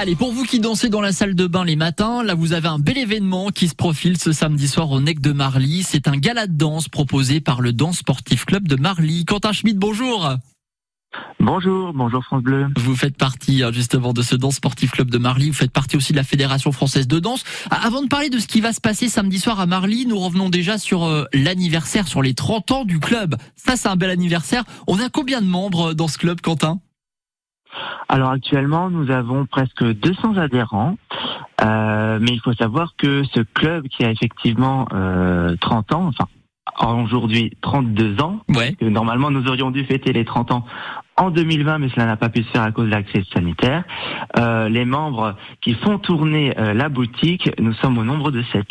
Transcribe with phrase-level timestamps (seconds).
[0.00, 2.68] Allez, pour vous qui dansez dans la salle de bain les matins, là vous avez
[2.68, 5.82] un bel événement qui se profile ce samedi soir au Nec de Marly.
[5.82, 9.24] C'est un gala de danse proposé par le Danse Sportif Club de Marly.
[9.24, 10.36] Quentin Schmidt, bonjour.
[11.40, 12.68] Bonjour, bonjour France Bleu.
[12.76, 15.96] Vous faites partie hein, justement de ce Danse Sportif Club de Marly, vous faites partie
[15.96, 17.42] aussi de la Fédération Française de Danse.
[17.68, 20.48] Avant de parler de ce qui va se passer samedi soir à Marly, nous revenons
[20.48, 23.34] déjà sur euh, l'anniversaire, sur les 30 ans du club.
[23.56, 24.62] Ça c'est un bel anniversaire.
[24.86, 26.78] On a combien de membres dans ce club, Quentin?
[28.08, 30.96] Alors actuellement, nous avons presque 200 adhérents,
[31.62, 36.26] euh, mais il faut savoir que ce club qui a effectivement euh, 30 ans, enfin
[37.02, 38.74] aujourd'hui 32 ans, Ouais.
[38.74, 40.64] que normalement nous aurions dû fêter les 30 ans
[41.16, 43.84] en 2020, mais cela n'a pas pu se faire à cause de la crise sanitaire.
[44.38, 48.64] Euh, les membres qui font tourner euh, la boutique, nous sommes au nombre de 7.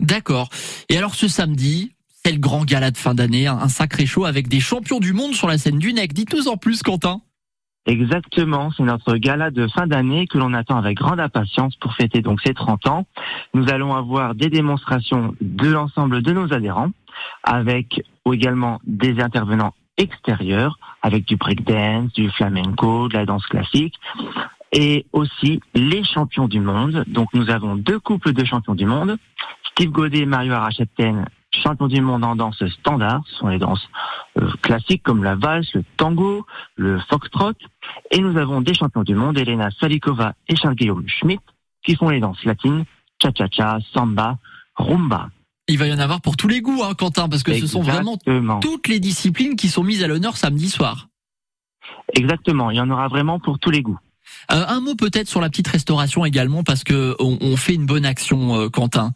[0.00, 0.48] D'accord.
[0.88, 1.92] Et alors ce samedi,
[2.24, 5.12] c'est le grand gala de fin d'année, un un sacré show avec des champions du
[5.12, 6.12] monde sur la scène du NEC.
[6.12, 7.20] Dites-nous en plus, Quentin.
[7.86, 12.22] Exactement, c'est notre gala de fin d'année que l'on attend avec grande impatience pour fêter
[12.22, 13.06] donc ces 30 ans.
[13.54, 16.90] Nous allons avoir des démonstrations de l'ensemble de nos adhérents,
[17.42, 23.98] avec également des intervenants extérieurs, avec du breakdance, du flamenco, de la danse classique,
[24.72, 27.04] et aussi les champions du monde.
[27.08, 29.18] Donc nous avons deux couples de champions du monde,
[29.72, 33.86] Steve Godet et Mario Arachepten, champions du monde en danse standard, ce sont les danses
[34.38, 37.52] euh, classiques comme la valse, le tango, le foxtrot,
[38.10, 41.42] et nous avons des champions du monde, Elena Salikova et Charles-Guillaume Schmidt,
[41.84, 42.84] qui font les danses latines,
[43.20, 44.38] cha-cha-cha, samba,
[44.76, 45.28] rumba.
[45.68, 47.82] Il va y en avoir pour tous les goûts, hein, Quentin, parce que ce sont
[47.82, 48.18] vraiment
[48.60, 51.08] toutes les disciplines qui sont mises à l'honneur samedi soir.
[52.14, 53.98] Exactement, il y en aura vraiment pour tous les goûts.
[54.50, 57.86] Euh, un mot peut-être sur la petite restauration également, parce que on, on fait une
[57.86, 59.12] bonne action, euh, Quentin.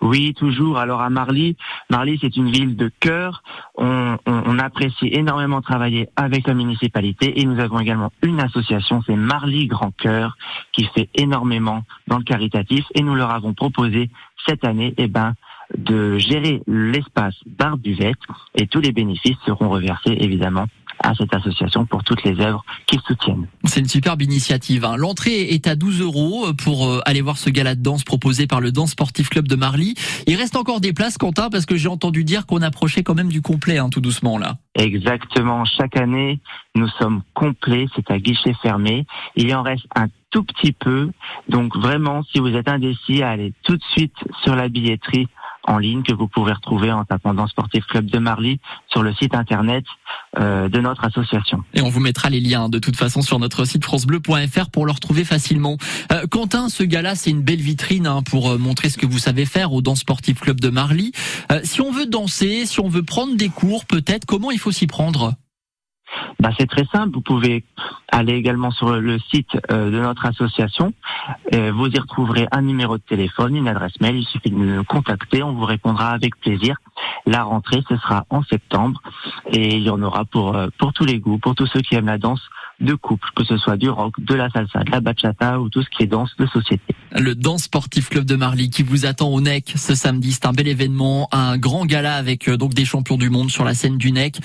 [0.00, 0.78] Oui, toujours.
[0.78, 1.56] Alors à Marly,
[1.90, 3.42] Marly c'est une ville de cœur.
[3.76, 4.16] On,
[4.58, 9.92] apprécie énormément travailler avec la municipalité et nous avons également une association, c'est Marly Grand
[9.92, 10.36] Cœur,
[10.72, 14.10] qui fait énormément dans le caritatif et nous leur avons proposé
[14.46, 15.34] cette année, eh ben,
[15.76, 18.18] de gérer l'espace bar buvette
[18.56, 20.66] et tous les bénéfices seront reversés évidemment
[21.00, 23.46] à cette association pour toutes les œuvres qu'ils soutiennent.
[23.64, 24.84] C'est une superbe initiative.
[24.84, 24.96] hein.
[24.96, 28.60] L'entrée est à 12 euros pour euh, aller voir ce gala de danse proposé par
[28.60, 29.94] le Danse Sportif Club de Marly.
[30.26, 33.28] Il reste encore des places, Quentin, parce que j'ai entendu dire qu'on approchait quand même
[33.28, 34.56] du complet, hein, tout doucement là.
[34.74, 35.64] Exactement.
[35.64, 36.40] Chaque année,
[36.74, 37.86] nous sommes complets.
[37.96, 39.06] C'est à guichet fermé.
[39.36, 41.10] Il en reste un tout petit peu.
[41.48, 45.26] Donc vraiment, si vous êtes indécis, allez tout de suite sur la billetterie
[45.68, 48.58] en ligne que vous pouvez retrouver en tapant dans Sportif Club de Marly
[48.88, 49.84] sur le site internet
[50.38, 51.62] euh, de notre association.
[51.74, 54.92] Et on vous mettra les liens de toute façon sur notre site francebleu.fr pour le
[54.92, 55.76] retrouver facilement.
[56.10, 59.18] Euh, Quentin, ce gala, c'est une belle vitrine hein, pour euh, montrer ce que vous
[59.18, 61.12] savez faire au Danse Sportif Club de Marly.
[61.52, 64.72] Euh, si on veut danser, si on veut prendre des cours, peut-être, comment il faut
[64.72, 65.34] s'y prendre?
[66.40, 67.14] Bah, c'est très simple.
[67.14, 67.64] Vous pouvez
[68.10, 70.92] aller également sur le site euh, de notre association.
[71.54, 74.16] Euh, vous y retrouverez un numéro de téléphone, une adresse mail.
[74.16, 75.42] Il suffit de nous contacter.
[75.42, 76.76] On vous répondra avec plaisir.
[77.26, 79.00] La rentrée, ce sera en septembre
[79.52, 81.94] et il y en aura pour euh, pour tous les goûts, pour tous ceux qui
[81.94, 82.40] aiment la danse
[82.80, 85.82] de couple, que ce soit du rock, de la salsa, de la bachata ou tout
[85.82, 86.94] ce qui est danse de société.
[87.10, 90.32] Le Danse Sportif Club de Marly qui vous attend au NEC ce samedi.
[90.32, 93.74] C'est un bel événement, un grand gala avec donc des champions du monde sur la
[93.74, 94.38] scène du NEC.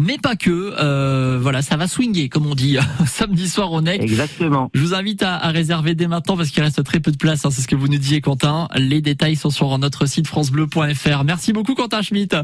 [0.00, 0.74] Mais pas que.
[0.78, 4.02] euh, voilà, ça va swinguer, comme on dit, samedi soir au NEC.
[4.02, 4.70] Exactement.
[4.74, 7.44] Je vous invite à, à réserver dès maintenant parce qu'il reste très peu de place.
[7.44, 8.68] hein, c'est ce que vous nous disiez, Quentin.
[8.76, 11.24] Les détails sont sur notre site francebleu.fr.
[11.24, 12.36] Merci beaucoup, Quentin Schmitt.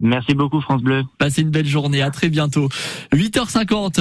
[0.00, 1.04] Merci beaucoup France Bleu.
[1.18, 2.02] Passez une belle journée.
[2.02, 2.68] À très bientôt.
[3.12, 4.00] 8h50.